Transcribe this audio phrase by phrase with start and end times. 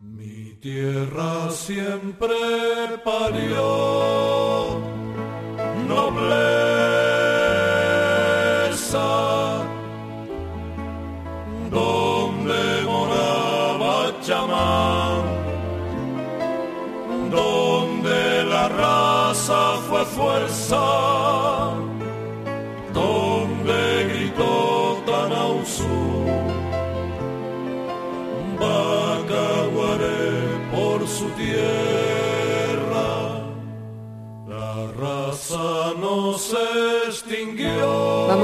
[0.00, 2.34] Mi tierra siempre
[3.04, 4.73] parió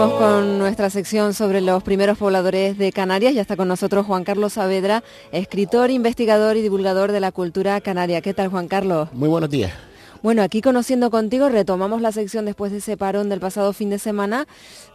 [0.09, 3.35] con nuestra sección sobre los primeros pobladores de Canarias.
[3.35, 8.23] Ya está con nosotros Juan Carlos Saavedra, escritor, investigador y divulgador de la cultura canaria.
[8.23, 9.13] ¿Qué tal, Juan Carlos?
[9.13, 9.73] Muy buenos días.
[10.23, 13.99] Bueno, aquí conociendo contigo retomamos la sección después de ese parón del pasado fin de
[13.99, 14.47] semana,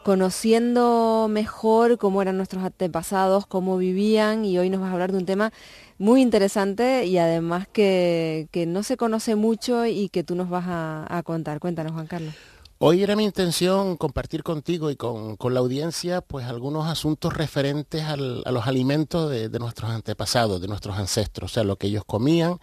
[0.03, 5.19] conociendo mejor cómo eran nuestros antepasados, cómo vivían y hoy nos vas a hablar de
[5.19, 5.53] un tema
[5.99, 10.65] muy interesante y además que, que no se conoce mucho y que tú nos vas
[10.67, 11.59] a, a contar.
[11.59, 12.33] Cuéntanos, Juan Carlos.
[12.77, 18.03] Hoy era mi intención compartir contigo y con, con la audiencia pues algunos asuntos referentes
[18.03, 22.59] a los alimentos de, nuestros antepasados, de nuestros ancestros, o sea, lo que ellos comían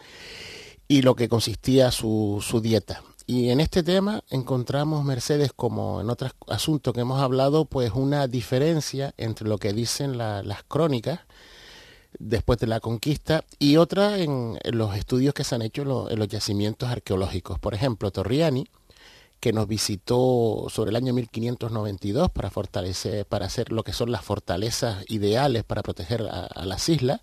[0.86, 3.02] y lo que consistía su, su, dieta.
[3.27, 8.28] Y en este tema encontramos, Mercedes, como en otros asuntos que hemos hablado, pues una
[8.28, 11.20] diferencia entre lo que dicen la, las crónicas
[12.19, 16.28] después de la conquista y otra en, los estudios que se han hecho en los
[16.28, 17.58] yacimientos arqueológicos.
[17.58, 18.69] Por ejemplo, Torriani,
[19.42, 24.25] que nos visitó sobre el año 1592 para fortalecer, para hacer lo que son las
[24.25, 27.22] fortalezas ideales para proteger a, a las islas,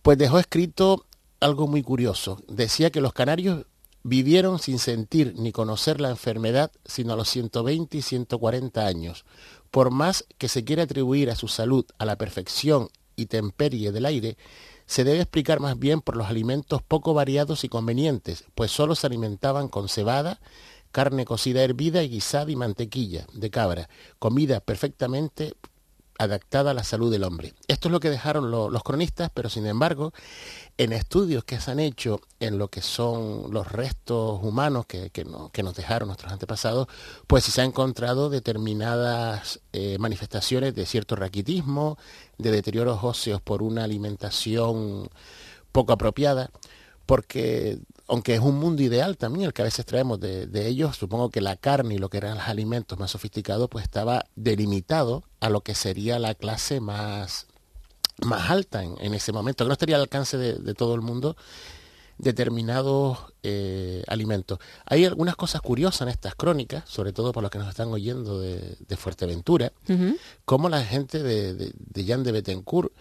[0.00, 1.04] pues dejó escrito
[1.38, 2.42] algo muy curioso.
[2.48, 3.66] Decía que los canarios
[4.02, 9.26] vivieron sin sentir ni conocer la enfermedad sino a los 120 y 140 años.
[9.70, 14.06] Por más que se quiera atribuir a su salud a la perfección y temperie del
[14.06, 14.38] aire,
[14.86, 19.06] se debe explicar más bien por los alimentos poco variados y convenientes, pues solo se
[19.06, 20.40] alimentaban con cebada,
[20.92, 23.88] carne cocida hervida y guisada y mantequilla de cabra,
[24.18, 25.54] comida perfectamente
[26.18, 27.54] adaptada a la salud del hombre.
[27.68, 30.12] Esto es lo que dejaron lo, los cronistas, pero sin embargo,
[30.76, 35.24] en estudios que se han hecho en lo que son los restos humanos que, que,
[35.52, 36.88] que nos dejaron nuestros antepasados,
[37.28, 41.96] pues se han encontrado determinadas eh, manifestaciones de cierto raquitismo,
[42.36, 45.08] de deterioros óseos por una alimentación
[45.70, 46.50] poco apropiada,
[47.06, 47.78] porque
[48.08, 51.30] aunque es un mundo ideal también el que a veces traemos de, de, ellos, supongo
[51.30, 55.50] que la carne y lo que eran los alimentos más sofisticados, pues estaba delimitado a
[55.50, 57.46] lo que sería la clase más,
[58.24, 61.02] más alta en, en ese momento, que no estaría al alcance de, de todo el
[61.02, 61.36] mundo
[62.18, 64.58] determinados eh, alimentos.
[64.86, 68.40] Hay algunas cosas curiosas en estas crónicas, sobre todo por los que nos están oyendo
[68.40, 70.18] de, de Fuerteventura, uh -huh.
[70.44, 72.92] como la gente de, de, de Jan de Betancourt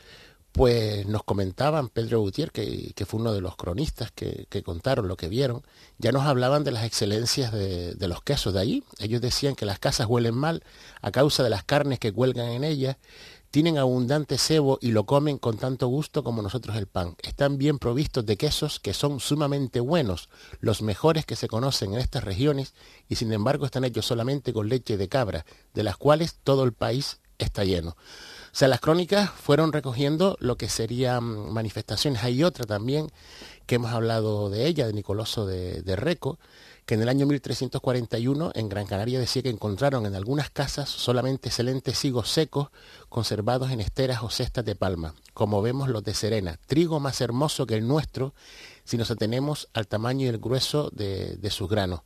[0.57, 2.51] pues nos comentaban Pedro Gutiérrez,
[2.95, 5.62] que, fue uno de los cronistas que, que, contaron lo que vieron,
[6.00, 8.84] ya nos hablaban de las excelencias de, de, los quesos de allí.
[8.97, 10.63] Ellos decían que las casas huelen mal
[11.01, 12.97] a causa de las carnes que cuelgan en ellas,
[13.51, 17.16] tienen abundante cebo y lo comen con tanto gusto como nosotros el pan.
[17.22, 20.29] Están bien provistos de quesos que son sumamente buenos,
[20.59, 22.73] los mejores que se conocen en estas regiones,
[23.07, 26.73] y sin embargo están hechos solamente con leche de cabra, de las cuales todo el
[26.73, 27.96] país está lleno.
[28.57, 32.23] O sea, las crónicas fueron recogiendo lo que serían manifestaciones.
[32.23, 33.12] Hay otra también
[33.68, 36.40] que hemos hablado de ella, de Nicoloso de, de, Reco,
[36.88, 41.50] que en el año 1341 en Gran Canaria decía que encontraron en algunas casas solamente
[41.50, 42.69] excelentes higos secos
[43.09, 47.67] conservados en esteras o cestas de palma, como vemos los de Serena, trigo más hermoso
[47.67, 48.34] que el nuestro
[48.85, 52.02] si nos atenemos al tamaño y el grueso de, sus granos.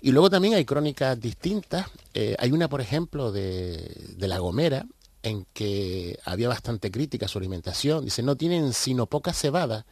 [0.00, 1.88] Y luego también hay crónicas distintas.
[2.14, 4.86] Eh, hay una, por ejemplo, de, de La Gomera,
[5.22, 8.04] en que había bastante crítica a su alimentación.
[8.04, 9.86] Dice, no tienen sino poca cebada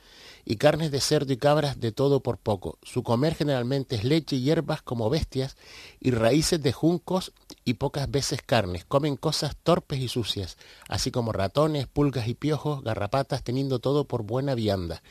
[0.49, 2.79] y carnes de cerdo y cabras de todo por poco.
[2.85, 5.57] Su comer generalmente es leche y hierbas como bestias
[6.01, 7.33] y raíces de juncos
[7.65, 8.85] y pocas veces carnes.
[8.85, 10.57] Comen cosas torpes y sucias,
[10.89, 15.03] así como ratones, pulgas y piojos, garrapatas, teniendo todo por buena vianda.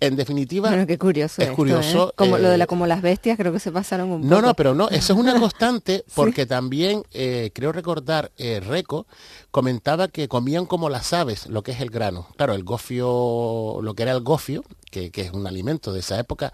[0.00, 1.42] En definitiva, Bueno, qué curioso.
[1.42, 2.12] es esto, curioso, ¿eh?
[2.16, 4.34] Como lo de eh, la, como las bestias, creo que se pasaron un poco.
[4.34, 9.06] No, no, pero no, eso es una constante porque también eh, creo recordar, eh, Reco
[9.50, 12.26] comentaba que comían como las aves, lo que es el grano.
[12.36, 14.61] Claro, el gofio, lo que era el gofio,
[14.92, 16.52] que, que es un alimento de esa época,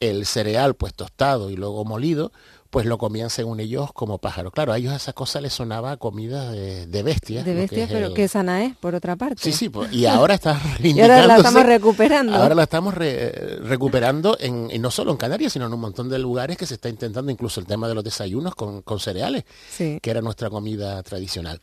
[0.00, 2.32] el cereal pues tostado y luego molido,
[2.70, 4.50] pues lo comían según ellos como pájaro.
[4.50, 7.44] Claro, a ellos esa cosa les sonaba a comida de, de bestias.
[7.44, 9.40] de que bestias, es pero el- que sana es, por otra parte.
[9.40, 12.34] Sí, sí, pues, y ahora está Y ahora la estamos recuperando.
[12.34, 16.08] Ahora la estamos re- recuperando en, y no solo en Canarias, sino en un montón
[16.08, 19.44] de lugares que se está intentando incluso el tema de los desayunos con, con cereales,
[19.70, 20.00] Sí.
[20.02, 21.60] que era nuestra comida tradicional.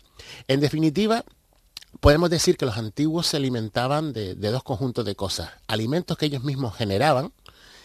[0.48, 1.26] En definitiva,
[2.02, 5.52] podemos decir que los antiguos se alimentaban de, dos conjuntos de cosas.
[5.68, 7.32] Alimentos que ellos mismos generaban,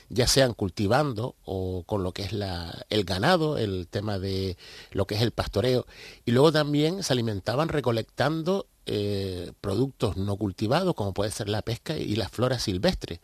[0.09, 4.57] ya sean cultivando o con lo que es el ganado, el tema de
[4.91, 5.87] lo que es el pastoreo.
[6.25, 11.97] Y luego también se alimentaban recolectando eh, productos no cultivados, como puede ser la pesca
[11.99, 13.21] y la flora silvestre.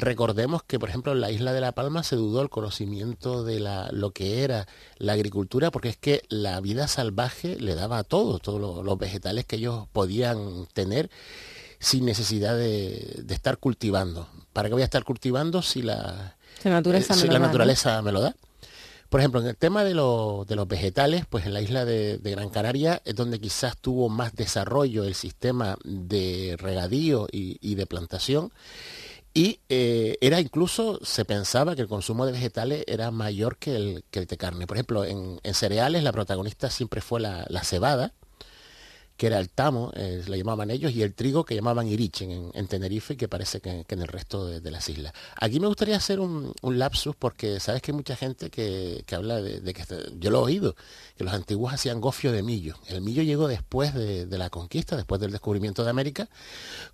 [0.00, 3.60] Recordemos que, por ejemplo, en la isla de La Palma se dudó el conocimiento de
[3.60, 4.66] la, lo que era
[4.98, 8.98] la agricultura, porque es que la vida salvaje le daba a todo, todos lo- los
[8.98, 11.10] vegetales que ellos podían tener
[11.80, 14.28] sin necesidad de, de estar cultivando.
[14.52, 17.38] ¿Para qué voy a estar cultivando si la, La naturaleza eh, me si lo la
[17.38, 17.46] da, ¿no?
[17.48, 18.34] naturaleza me lo da?
[19.08, 22.18] Por ejemplo, en el tema de, lo- de los vegetales, pues en la isla de,
[22.18, 27.74] de Gran Canaria es donde quizás tuvo más desarrollo el sistema de regadío y, y
[27.76, 28.52] de plantación.
[29.34, 34.04] Y eh, era incluso, se pensaba que el consumo de vegetales era mayor que el,
[34.10, 34.66] que de carne.
[34.66, 38.12] Por ejemplo, en, en cereales la protagonista siempre fue la, la cebada,
[39.18, 42.50] que era el tamo, eh, le llamaban ellos, y el trigo que llamaban irichen en,
[42.54, 45.12] en Tenerife, que parece que, en el resto de, las islas.
[45.40, 49.42] Aquí me gustaría hacer un, lapsus porque sabes que hay mucha gente que, que habla
[49.42, 50.76] de, que, este- yo lo he oído,
[51.16, 52.76] que los antiguos hacían gofio de millo.
[52.86, 56.28] El millo llegó después de, la conquista, después del descubrimiento de América,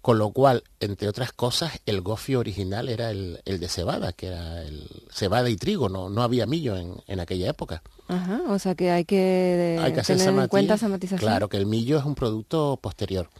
[0.00, 4.28] con lo cual, entre otras cosas, el gofio original era el, el de cebada, que
[4.28, 7.82] era el cebada y trigo, no, no había millo en, en aquella época.
[8.06, 11.20] Ajá, o sea que hay que, Hay que hacer tener en cuenta esa matización.
[11.20, 13.30] Claro, que el millo es un producto posterior.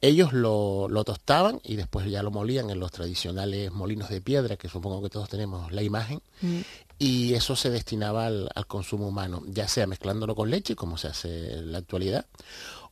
[0.00, 4.56] Ellos lo, lo tostaban y después ya lo molían en los tradicionales molinos de piedra,
[4.56, 6.60] que supongo que todos tenemos la imagen, Mm.
[6.98, 11.08] y eso se destinaba al, al consumo humano, ya sea mezclándolo con leche, como se
[11.08, 12.26] hace en la actualidad,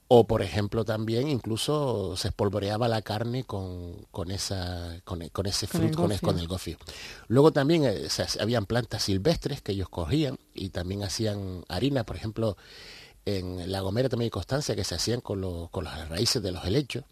[0.08, 5.66] o por ejemplo también incluso se espolvoreaba la carne con, con, esa, con, con ese
[5.66, 6.28] fruto, con, el- gofio.
[6.28, 6.76] con el gofio.
[7.28, 12.16] Luego también eh, hace- habían plantas silvestres que ellos cogían y también hacían harina, por
[12.16, 12.56] ejemplo,
[13.26, 16.52] en La Gomera también hay constancia que se hacían con, lo- con las raíces de
[16.52, 17.04] los helechos.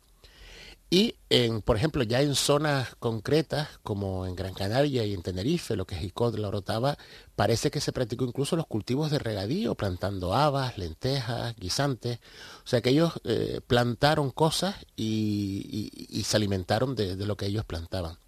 [0.95, 5.75] Y, en, por ejemplo, ya en zonas concretas, como en Gran Canaria y en Tenerife,
[5.75, 6.99] lo que es Icod, la Orotava,
[7.35, 12.19] parece que se practicó incluso los cultivos de regadío, plantando habas, lentejas, guisantes.
[12.63, 17.47] O sea que ellos eh, plantaron cosas y, y- se alimentaron de, de lo que
[17.47, 18.19] ellos plantaban.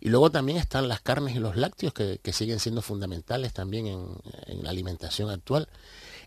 [0.00, 3.86] Y luego también están las carnes y los lácteos que, que siguen siendo fundamentales también
[3.86, 4.06] en,
[4.46, 5.68] en la alimentación actual.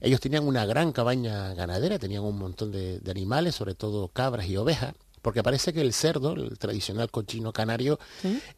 [0.02, 4.58] Ellos tenían una gran cabaña ganadera, tenían un montón de animales, sobre todo cabras y
[4.58, 4.94] ovejas,
[5.24, 7.98] porque parece que el cerdo, el tradicional cochino canario,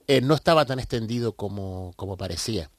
[0.07, 2.69] eh, no estaba tan extendido como, como parecía.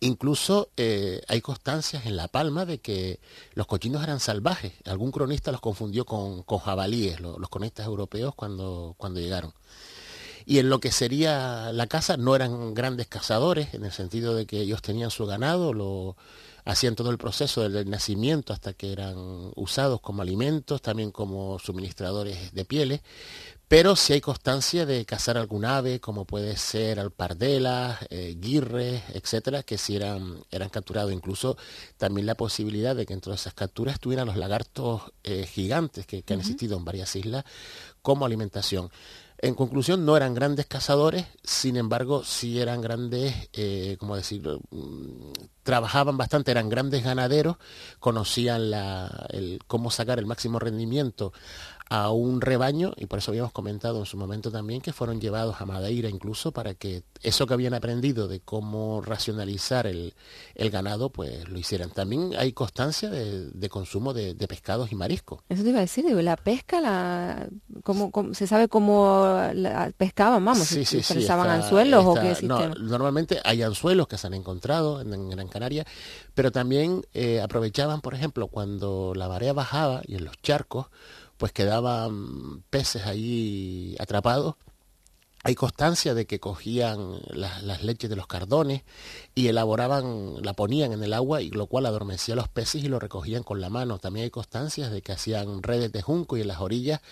[0.00, 3.20] Incluso eh, hay constancias en La Palma de que
[3.54, 4.72] los cochinos eran salvajes.
[4.86, 9.52] Algún cronista los confundió con, con jabalíes, lo- los cronistas europeos cuando, cuando llegaron.
[10.46, 14.46] Y en lo que sería la caza no eran grandes cazadores, en el sentido de
[14.46, 16.16] que ellos tenían su ganado, lo
[16.64, 19.14] hacían todo el proceso desde el nacimiento hasta que eran
[19.54, 23.00] usados como alimentos, también como suministradores de pieles,
[23.68, 29.62] pero sí hay constancia de cazar algún ave, como puede ser alpardelas, eh, guirres, etcétera,
[29.62, 31.12] que sí eran, eran capturados.
[31.12, 31.56] Incluso
[31.96, 36.34] también la posibilidad de que entre esas capturas estuvieran los lagartos eh, gigantes que, que
[36.34, 37.44] han existido en varias islas
[38.02, 38.90] como alimentación.
[39.44, 44.60] En conclusión, no eran grandes cazadores, sin embargo, sí eran grandes, eh, ¿cómo decirlo?
[44.70, 45.32] Mm,
[45.62, 47.56] Trabajaban bastante, eran grandes ganaderos,
[47.98, 51.32] conocían la- el, cómo sacar el máximo rendimiento
[51.90, 55.60] a un rebaño y por eso habíamos comentado en su momento también que fueron llevados
[55.60, 60.14] a Madeira incluso para que eso que habían aprendido de cómo racionalizar el,
[60.54, 61.90] el ganado pues lo hicieran.
[61.90, 65.40] También hay constancia de, de consumo de, de pescados y mariscos.
[65.48, 67.48] Eso te iba a decir, digo, la pesca, la,
[67.82, 70.42] ¿cómo, cómo- se sabe cómo la pescaban?
[70.44, 74.26] Vamos, Sí, sí, sí, ¿utilizaban está- anzuelos o qué no, normalmente hay anzuelos que se
[74.26, 75.84] han encontrado en, en Gran Canaria,
[76.34, 80.86] pero también eh, aprovechaban, por ejemplo, cuando la marea bajaba y en los charcos,
[81.44, 84.54] pues quedaban peces ahí atrapados
[85.46, 88.82] hay constancia de que cogían las leches de los cardones
[89.34, 92.88] y elaboraban, la ponían en el agua y lo cual adormecía a los peces y
[92.88, 93.98] lo recogían con la mano.
[93.98, 97.02] También hay constancias de que hacían redes de junco y en las orillas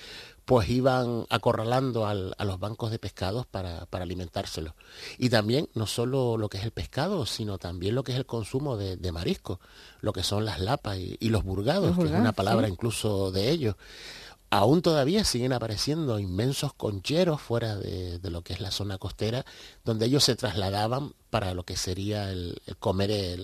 [0.47, 4.73] pues iban acorralando a los bancos de pescados para, para, alimentárselos.
[5.19, 8.27] Y también no solo lo que es el pescado, sino también lo que es el
[8.27, 9.61] consumo de, marisco,
[10.01, 13.77] lo que son las lapas y, los burgados, que es una palabra incluso de ellos
[14.53, 19.47] aún todavía siguen apareciendo inmensos concheros fuera de, lo que es la zona costera,
[19.83, 23.41] donde ellos se trasladaban para lo que sería el, comer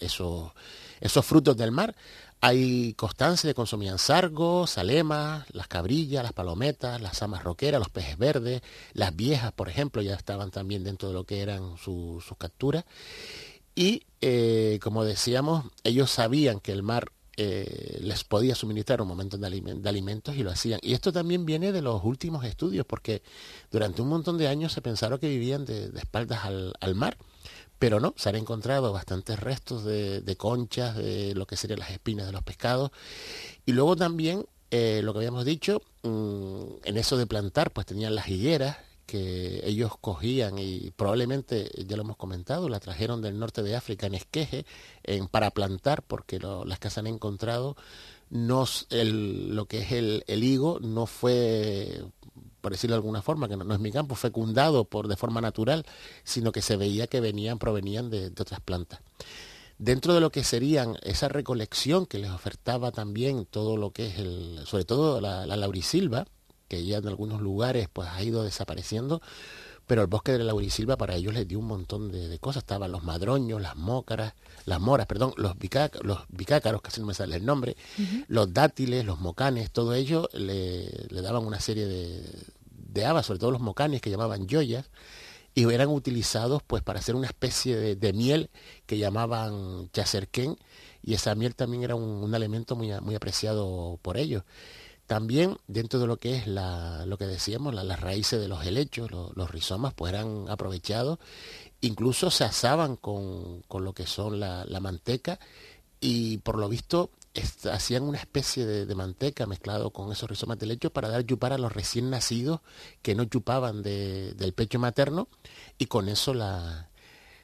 [0.00, 0.52] esos,
[0.98, 1.94] esos frutos del mar.
[2.40, 8.16] Hay constancia de consumían sargos, salemas, las cabrillas, las palometas, las amas roqueras, los pejes
[8.16, 8.62] verdes,
[8.94, 12.86] las viejas, por ejemplo, ya estaban también dentro de lo que eran sus capturas.
[13.74, 19.36] Y, eh, como decíamos, ellos sabían que el mar eh, les podía suministrar un momento
[19.36, 19.46] de,
[19.88, 20.80] alimentos y lo hacían.
[20.82, 23.22] Y esto también viene de los últimos estudios, porque
[23.70, 27.18] durante un montón de años se pensaron que vivían de, espaldas al, mar,
[27.78, 32.24] pero no, se han encontrado bastantes restos de, conchas, de lo que serían las espinas
[32.24, 32.90] de los pescados.
[33.66, 38.14] Y luego también, eh, lo que habíamos dicho, mm, en eso de plantar, pues tenían
[38.14, 43.62] las higueras, que ellos cogían y probablemente, ya lo hemos comentado, la trajeron del norte
[43.62, 44.66] de África en esqueje
[45.30, 47.76] para plantar porque las que se han encontrado,
[48.28, 52.02] no, el, lo que es el, higo no fue,
[52.60, 55.86] por decirlo de alguna forma, que no, es mi campo, fecundado por, de forma natural,
[56.24, 59.00] sino que se veía que venían, provenían de, otras plantas.
[59.78, 64.18] Dentro de lo que serían esa recolección que les ofertaba también todo lo que es
[64.18, 66.26] el, sobre todo la, la laurisilva,
[66.68, 69.20] que ya en algunos lugares pues ha ido desapareciendo,
[69.86, 72.62] pero el bosque de la laurisilva para ellos les dio un montón de, cosas.
[72.62, 77.14] Estaban los madroños, las mócaras, las moras, perdón, los, bicácaros, los bicácaros, casi no me
[77.14, 77.76] sale el nombre,
[78.26, 82.22] los dátiles, los mocanes, todo ello le, daban una serie de,
[82.70, 84.90] de habas, sobre todo los mocanes que llamaban joyas,
[85.56, 88.50] y eran utilizados pues para hacer una especie de, miel
[88.84, 90.58] que llamaban chacerquén,
[91.02, 94.42] y esa miel también era un, elemento muy, muy apreciado por ellos.
[95.06, 99.10] También dentro de lo que es la, lo que decíamos, las raíces de los helechos,
[99.10, 101.18] los rizomas, pues eran aprovechados,
[101.80, 105.38] incluso se asaban con, lo que son la, manteca
[106.00, 107.10] y por lo visto
[107.70, 111.58] hacían una especie de, manteca mezclado con esos rizomas de helecho para dar chupar a
[111.58, 112.60] los recién nacidos
[113.02, 115.28] que no chupaban del pecho materno
[115.78, 116.88] y con eso la,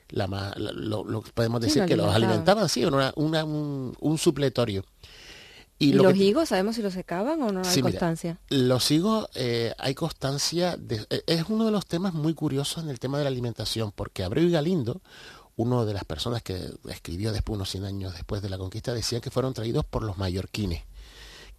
[0.09, 4.85] lo, podemos decir que los alimentaban, sí, una, un, un supletorio.
[5.83, 8.39] ¿Y, los higos sabemos si los secaban o no hay constancia?
[8.49, 12.91] los higos eh, hay constancia, de, eh, es uno de los temas muy curiosos en
[12.91, 15.01] el tema de la alimentación, porque Abreu y Galindo,
[15.57, 19.21] uno de las personas que escribió después, unos 100 años después de la conquista, decía
[19.21, 20.85] que fueron traídos por los mallorquines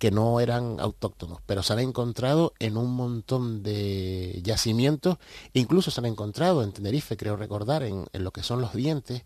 [0.04, 5.18] que no eran autóctonos, pero se han encontrado en un montón de yacimientos,
[5.54, 9.24] incluso se han encontrado en Tenerife, creo recordar, en, en lo que son los dientes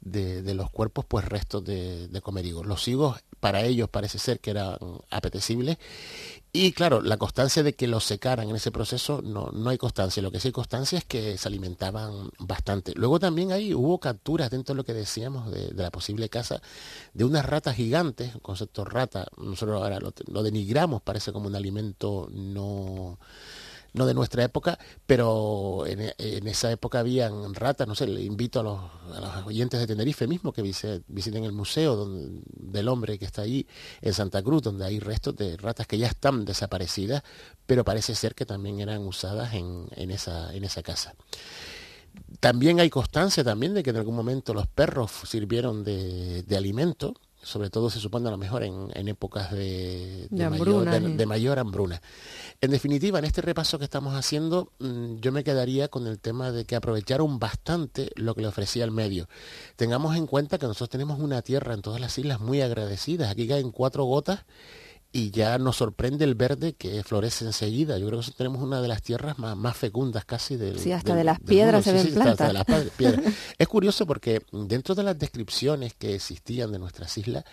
[0.00, 2.64] de, los cuerpos, pues restos de, de comer higos.
[2.64, 4.78] Los higos para ellos parece ser que eran
[5.10, 5.76] apetecibles.
[6.56, 10.22] Y claro, la constancia de que los secaran en ese proceso no, no hay constancia.
[10.22, 12.92] Lo que sí hay constancia es que se alimentaban bastante.
[12.94, 16.62] Luego también ahí hubo capturas dentro de lo que decíamos de, la posible caza
[17.12, 22.28] de unas ratas gigantes, el concepto rata, nosotros ahora lo denigramos, parece como un alimento
[22.30, 23.18] no
[23.94, 26.12] no de nuestra época, pero en,
[26.48, 28.80] esa época habían ratas, no sé, le invito a los,
[29.46, 33.66] oyentes de Tenerife mismo que visiten el museo del hombre que está ahí
[34.02, 37.22] en Santa Cruz, donde hay restos de ratas que ya están desaparecidas,
[37.66, 41.14] pero parece ser que también eran usadas en, esa, casa.
[42.40, 47.70] También hay constancia también de que en algún momento los perros sirvieron de alimento, sobre
[47.70, 50.28] todo se supone a lo mejor en, épocas de,
[51.26, 52.02] mayor, hambruna.
[52.60, 56.50] En definitiva, en este repaso que estamos haciendo, mm, yo me quedaría con el tema
[56.50, 59.28] de que aprovecharon bastante lo que le ofrecía el medio.
[59.76, 63.30] Tengamos en cuenta que nosotros tenemos una tierra en todas las islas muy agradecidas.
[63.30, 64.44] Aquí caen cuatro gotas
[65.16, 67.98] y ya nos sorprende el verde que florece enseguida.
[67.98, 71.22] Yo creo que tenemos una de las tierras más, fecundas casi del Sí, hasta de
[71.22, 72.52] las piedras se ven plantas.
[73.58, 77.44] es curioso porque dentro de las descripciones que existían de nuestras islas,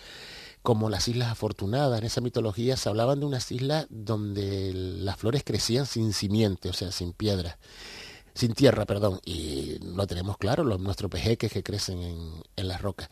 [0.62, 5.44] como las Islas Afortunadas, en esa mitología se hablaban de unas islas donde las flores
[5.44, 7.58] crecían sin simiente, o sea, sin piedras
[8.34, 12.80] sin tierra, perdón, y lo tenemos claro, los, nuestros pejeques que crecen en, en las
[12.80, 13.10] rocas.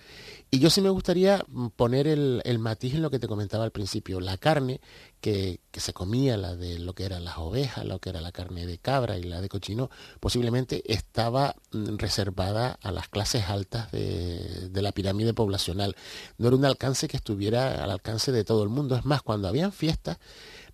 [0.50, 1.44] Y yo sí me gustaría
[1.76, 4.80] poner el, el, matiz en lo que te comentaba al principio, la carne
[5.20, 8.32] que, que, se comía, la de lo que eran las ovejas, lo que era la
[8.32, 13.92] carne de cabra y la de cochino, posiblemente estaba mm, reservada a las clases altas
[13.92, 15.94] de, de la pirámide poblacional.
[16.38, 18.96] No era un alcance que estuviera al alcance de todo el mundo.
[18.96, 20.18] Es más, cuando habían fiestas,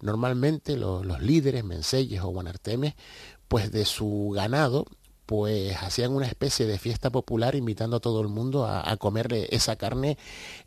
[0.01, 2.95] normalmente los, los líderes, menseyes o guanartemes,
[3.49, 4.87] pues de su ganado
[5.27, 9.33] pues hacían una especie de fiesta popular invitando a todo el mundo a, a comer
[9.51, 10.17] esa carne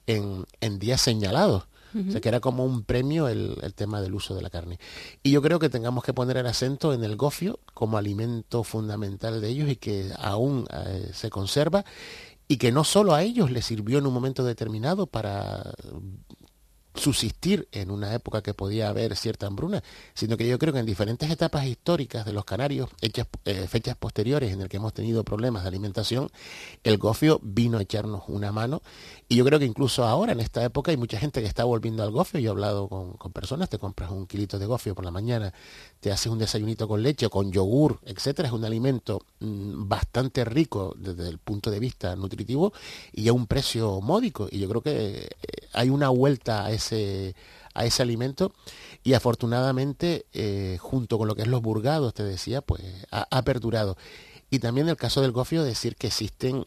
[0.06, 1.64] en, en días señalados.
[2.08, 4.78] O sea, que era como un premio el, el, tema del uso de la carne.
[5.24, 9.42] Y yo creo que tengamos que poner el acento en el gofio como alimento fundamental
[9.42, 11.84] de ellos y que aún eh, se conserva
[12.48, 15.74] y que no solo a ellos les sirvió en un momento determinado para
[16.96, 20.86] subsistir en una época que podía haber cierta hambruna, sino que yo creo que en
[20.86, 25.24] diferentes etapas históricas de los canarios, hechas, eh, fechas posteriores en el que hemos tenido
[25.24, 26.30] problemas de alimentación,
[26.84, 28.82] el gofio vino a echarnos una mano.
[29.28, 32.04] Y yo creo que incluso ahora en esta época hay mucha gente que está volviendo
[32.04, 35.12] al gofio, yo he hablado con, personas, te compras un kilito de gofio por la
[35.12, 35.54] mañana,
[36.00, 40.96] te haces un desayunito con leche con yogur, etcétera, es un alimento mmm, bastante rico
[40.98, 42.74] desde el punto de vista nutritivo
[43.14, 44.48] y a un precio módico.
[44.50, 45.30] Y yo creo que eh,
[45.74, 46.72] hay una vuelta a
[47.74, 48.54] a ese alimento.
[49.04, 52.82] Y afortunadamente eh, junto con lo que es los burgados te decía pues
[53.12, 53.98] ha, perdurado.
[54.50, 56.66] Y también en el caso del gofio decir que existen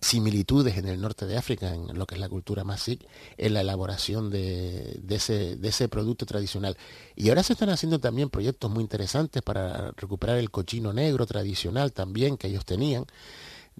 [0.00, 3.06] similitudes en el norte de África, en lo que es la cultura masik,
[3.36, 6.76] en la elaboración de, ese, de ese producto tradicional.
[7.14, 11.92] Y ahora se están haciendo también proyectos muy interesantes para recuperar el cochino negro tradicional
[11.92, 13.06] también que ellos tenían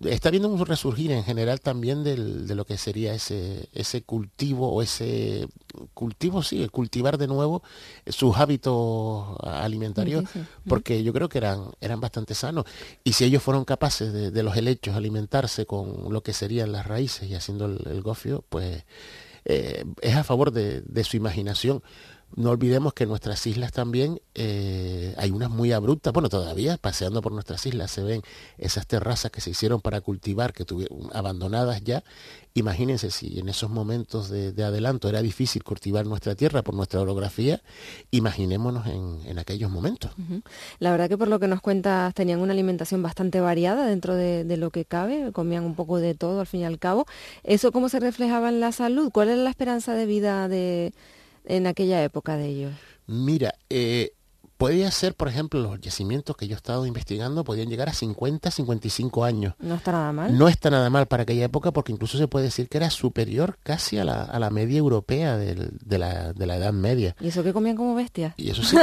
[0.04, 4.72] está viendo un resurgir en general también del, de lo que sería ese, ese cultivo
[4.72, 5.46] o ese
[5.94, 7.62] cultivo, sí, cultivar de nuevo
[8.06, 10.46] sus hábitos alimentarios, sí, sí, sí.
[10.68, 12.64] porque yo creo que eran, eran bastante sanos.
[13.04, 16.86] Y si ellos fueron capaces de, de los helechos alimentarse con lo que serían las
[16.86, 18.84] raíces y haciendo el, el gofio, pues
[19.44, 21.82] eh, es a favor de, de su imaginación
[22.36, 27.20] no olvidemos que en nuestras islas también eh, hay unas muy abruptas, bueno, todavía paseando
[27.20, 28.22] por nuestras islas se ven
[28.58, 32.02] esas terrazas que se hicieron para cultivar, que tuvieron abandonadas ya.
[32.54, 37.00] Imagínense si en esos momentos de, de, adelanto era difícil cultivar nuestra tierra por nuestra
[37.00, 37.62] orografía,
[38.10, 40.10] imaginémonos en, en aquellos momentos.
[40.78, 44.44] La verdad que por lo que nos cuentas tenían una alimentación bastante variada dentro de,
[44.44, 47.06] de lo que cabe, comían un poco de todo al fin y al cabo.
[47.42, 49.10] ¿Eso cómo se reflejaba en la salud?
[49.10, 50.92] ¿Cuál era la esperanza de vida de
[51.44, 52.72] en aquella época de ellos?
[53.06, 54.12] Mira, eh,
[54.62, 58.48] podía ser, por ejemplo, los yacimientos que yo he estado investigando podían llegar a 50,
[58.48, 59.54] 55 años.
[59.58, 60.38] No está nada mal.
[60.38, 63.58] No está nada mal para aquella época porque incluso se puede decir que era superior
[63.64, 67.16] casi a la, a la media europea de, de, la, de la Edad Media.
[67.20, 68.34] ¿Y eso que comían como bestias?
[68.36, 68.76] Y eso sí,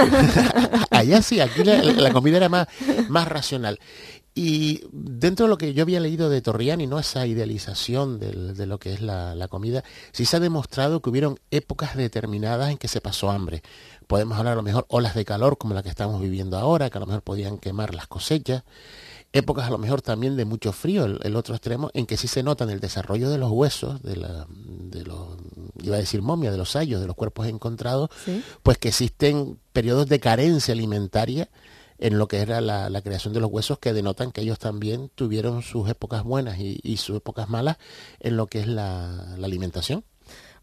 [0.91, 2.67] allá sí, aquí la, la comida era más,
[3.07, 3.79] más racional.
[4.41, 6.97] Y dentro de lo que yo había leído de Torriani, ¿no?
[6.97, 9.83] esa idealización del, de lo que es la, la, comida,
[10.13, 13.63] sí se ha demostrado que hubieron épocas determinadas en que se pasó hambre.
[14.07, 16.97] Podemos hablar a lo mejor olas de calor como la que estamos viviendo ahora, que
[16.97, 18.63] a lo mejor podían quemar las cosechas.
[19.33, 22.29] Épocas a lo mejor también de mucho frío, el, el otro extremo, en que sí
[22.29, 25.35] se nota en el desarrollo de los huesos, de, la, de los,
[25.83, 28.41] iba a decir momia, de los hallos, de los cuerpos encontrados, ¿Sí?
[28.63, 31.49] pues que existen periodos de carencia alimentaria
[31.99, 35.09] en lo que era la, la, creación de los huesos que denotan que ellos también
[35.15, 37.77] tuvieron sus épocas buenas y, y sus épocas malas
[38.19, 40.03] en lo que es la, la, alimentación.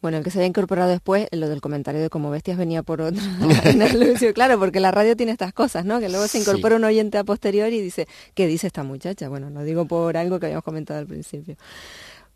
[0.02, 3.00] Bueno, el que se haya incorporado después, lo del comentario de como bestias venía por
[3.00, 3.22] otro
[4.34, 6.00] claro, porque la radio tiene estas cosas, ¿no?
[6.00, 6.78] Que luego se incorpora sí.
[6.78, 9.28] un oyente a posteriori y dice, ¿qué dice esta muchacha?
[9.28, 11.56] Bueno, lo digo por algo que habíamos comentado al principio.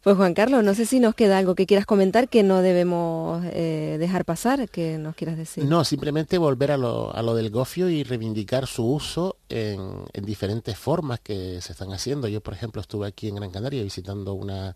[0.02, 3.44] Pues Juan Carlos, no sé si nos queda algo que quieras comentar que no debemos
[3.52, 5.64] eh, dejar pasar, que nos quieras decir.
[5.66, 10.24] No, simplemente volver a lo, a lo del gofio y reivindicar su uso en, en,
[10.24, 12.28] diferentes formas que se están haciendo.
[12.28, 14.74] Yo, por ejemplo, estuve aquí en Gran Canaria visitando una,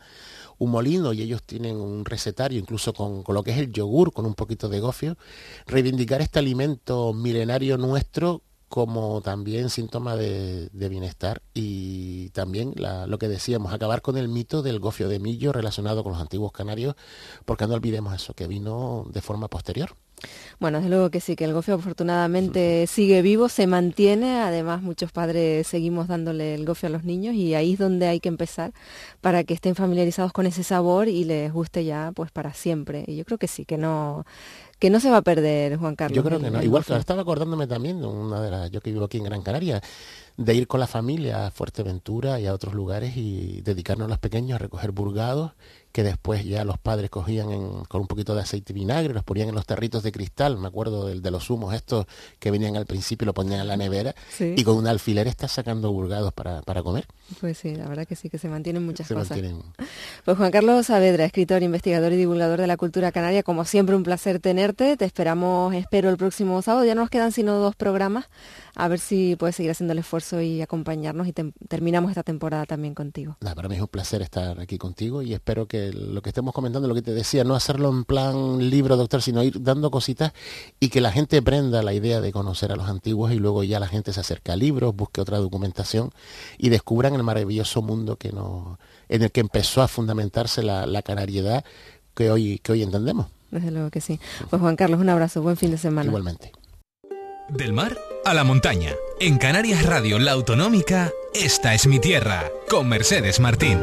[0.58, 4.12] un molino y ellos tienen un recetario, incluso con, con lo que es el yogur,
[4.12, 5.16] con un poquito de gofio.
[5.66, 8.42] Reivindicar este alimento milenario nuestro
[8.74, 12.74] como también síntoma de, bienestar y también
[13.06, 16.50] lo que decíamos, acabar con el mito del gofio de millo relacionado con los antiguos
[16.50, 16.96] canarios,
[17.44, 19.94] porque no olvidemos eso, que vino de forma posterior.
[20.60, 25.12] Bueno, desde luego que sí, que el gofio afortunadamente sigue vivo, se mantiene, además muchos
[25.12, 28.72] padres seguimos dándole el gofio a los niños y ahí es donde hay que empezar
[29.20, 33.04] para que estén familiarizados con ese sabor y les guste ya pues para siempre.
[33.06, 34.24] Y yo creo que sí, que no
[34.78, 36.16] que no se va a perder, Juan Carlos.
[36.16, 36.62] Yo creo que no.
[36.62, 39.42] Igual que estaba acordándome también de una de las, yo que vivo aquí en Gran
[39.42, 39.80] Canaria,
[40.36, 44.18] de ir con la familia a Fuerteventura y a otros lugares y dedicarnos a los
[44.18, 45.52] pequeños a recoger burgados
[45.92, 49.22] que después ya los padres cogían en, con un poquito de aceite y vinagre, los
[49.22, 52.06] ponían en los tarritos de cristal, me acuerdo de, de los humos estos
[52.40, 54.54] que venían al principio y lo ponían en la nevera, sí.
[54.56, 57.06] y con un alfiler está sacando burgados para, para, comer.
[57.40, 59.30] Pues sí, la verdad que sí, que se mantienen muchas se cosas.
[59.30, 59.62] Mantienen...
[60.24, 64.02] Pues Juan Carlos Saavedra, escritor, investigador y divulgador de la cultura canaria, como siempre un
[64.02, 64.96] placer tener tenerte.
[64.96, 66.84] Te esperamos, espero, el próximo sábado.
[66.84, 68.26] Ya no nos quedan sino dos programas.
[68.74, 72.94] A ver si puedes seguir haciendo el esfuerzo y acompañarnos y terminamos esta temporada también
[72.94, 73.36] contigo.
[73.40, 76.88] para mí es un placer estar aquí contigo y espero que lo que estemos comentando,
[76.88, 80.32] lo que te decía, no hacerlo en plan libro, doctor, sino ir dando cositas
[80.80, 83.78] y que la gente prenda la idea de conocer a los antiguos y luego ya
[83.78, 86.10] la gente se acerca a libros, busque otra documentación
[86.58, 91.02] y descubran el maravilloso mundo que nos, en el que empezó a fundamentarse la, la
[91.02, 91.64] canariedad
[92.14, 93.26] que hoy, que hoy entendemos.
[93.50, 94.18] Desde luego que sí.
[94.50, 96.06] Pues Juan Carlos, un abrazo, buen fin de semana.
[96.08, 96.52] Igualmente.
[97.48, 98.92] Del mar a la montaña.
[99.20, 103.78] En Canarias Radio La Autonómica, esta es mi tierra, con Mercedes Martín.